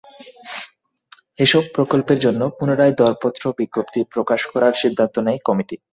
এসব 1.39 1.63
প্রকল্পের 1.75 2.19
জন্য 2.25 2.41
পুনরায় 2.57 2.93
দরপত্র 2.99 3.43
বিজ্ঞপ্তি 3.59 3.99
প্রকাশ 4.13 4.41
করার 4.51 4.73
সিদ্ধান্ত 4.81 5.15
নেয় 5.25 5.39
কমিটি। 5.47 5.75